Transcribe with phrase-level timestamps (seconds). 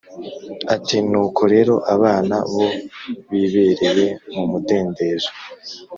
[0.75, 2.65] ati Nuko rero abana bo
[3.29, 5.29] bibereye mu mudendezo